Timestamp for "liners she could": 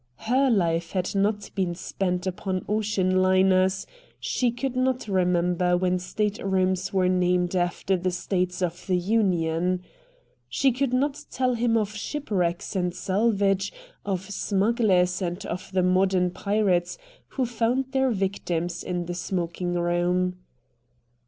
3.21-4.75